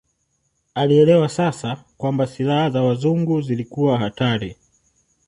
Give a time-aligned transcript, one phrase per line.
[0.75, 4.57] Alielewa sasa kwamba silaha za Wazungu zilikuwa hatari